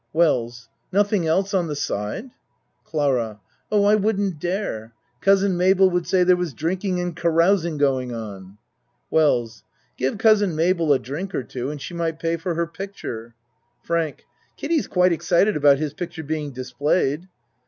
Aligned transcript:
WELLS 0.13 0.67
Nothing 0.91 1.27
else 1.27 1.53
on 1.53 1.67
the 1.67 1.75
side? 1.75 2.31
CLARA 2.85 3.39
Oh, 3.71 3.83
I 3.83 3.93
wouldn't 3.93 4.39
dare. 4.39 4.95
Cousin 5.19 5.55
Mabel 5.55 5.91
would 5.91 6.07
say 6.07 6.23
there 6.23 6.35
was 6.35 6.55
drinking 6.55 6.99
and 6.99 7.15
carousing 7.15 7.77
going 7.77 8.11
on. 8.11 8.57
WELLS 9.11 9.61
Give 9.97 10.17
Cousin 10.17 10.55
Mabel 10.55 10.91
a 10.91 10.97
drink 10.97 11.35
or 11.35 11.43
two 11.43 11.69
and 11.69 11.79
she 11.79 11.93
might 11.93 12.17
pay 12.17 12.35
for 12.35 12.55
her 12.55 12.65
picture. 12.65 13.35
FRANK 13.83 14.23
Kiddie's 14.57 14.87
quite 14.87 15.13
excited 15.13 15.55
about 15.55 15.77
his 15.77 15.93
picture 15.93 16.23
being 16.23 16.49
displayed. 16.51 17.27